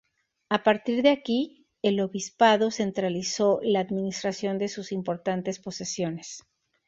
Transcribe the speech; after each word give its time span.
A 0.55 0.63
partir 0.63 1.03
de 1.03 1.11
aquí, 1.11 1.67
el 1.83 1.99
obispado 2.01 2.71
centralizó 2.71 3.59
la 3.61 3.81
administración 3.81 4.57
de 4.57 4.67
sus 4.67 4.91
importantes 4.91 5.59
posesiones. 5.59 6.41